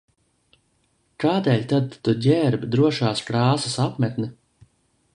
Kādēļ 1.25 1.61
tad 1.75 1.93
tu 2.07 2.15
ģērb 2.25 2.67
drošās 2.77 3.25
krāsas 3.31 3.81
apmetni? 3.89 4.35